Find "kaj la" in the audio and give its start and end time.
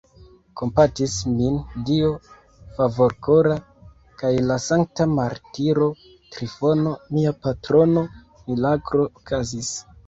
4.23-4.59